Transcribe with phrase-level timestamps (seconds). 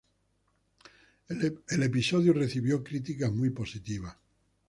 [1.29, 4.17] El episodio recibió críticas muy positivas.